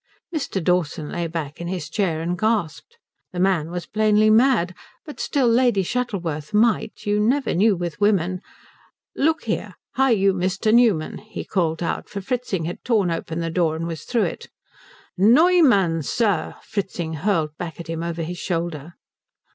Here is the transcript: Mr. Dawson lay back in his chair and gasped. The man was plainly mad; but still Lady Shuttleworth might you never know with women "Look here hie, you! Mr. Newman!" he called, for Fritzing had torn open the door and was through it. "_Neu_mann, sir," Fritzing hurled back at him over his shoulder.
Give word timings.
Mr. 0.33 0.63
Dawson 0.63 1.11
lay 1.11 1.27
back 1.27 1.61
in 1.61 1.67
his 1.67 1.87
chair 1.87 2.21
and 2.21 2.35
gasped. 2.35 2.97
The 3.33 3.39
man 3.39 3.69
was 3.69 3.85
plainly 3.85 4.31
mad; 4.31 4.73
but 5.05 5.19
still 5.19 5.47
Lady 5.47 5.83
Shuttleworth 5.83 6.55
might 6.55 7.05
you 7.05 7.19
never 7.19 7.53
know 7.53 7.75
with 7.75 8.01
women 8.01 8.41
"Look 9.15 9.43
here 9.43 9.75
hie, 9.93 10.09
you! 10.09 10.33
Mr. 10.33 10.73
Newman!" 10.73 11.19
he 11.19 11.45
called, 11.45 11.81
for 12.09 12.19
Fritzing 12.19 12.65
had 12.65 12.83
torn 12.83 13.11
open 13.11 13.41
the 13.41 13.51
door 13.51 13.75
and 13.75 13.85
was 13.85 14.01
through 14.03 14.23
it. 14.25 14.47
"_Neu_mann, 15.19 16.03
sir," 16.03 16.55
Fritzing 16.63 17.13
hurled 17.17 17.55
back 17.59 17.79
at 17.79 17.85
him 17.85 18.01
over 18.01 18.23
his 18.23 18.39
shoulder. 18.39 18.95